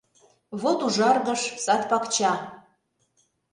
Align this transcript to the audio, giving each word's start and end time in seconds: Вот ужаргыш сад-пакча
Вот 0.61 0.79
ужаргыш 0.85 1.41
сад-пакча 1.63 2.33